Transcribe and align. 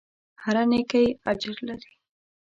هره 0.43 0.63
نېکۍ 0.71 1.07
اجر 1.31 1.57
لري. 1.67 1.91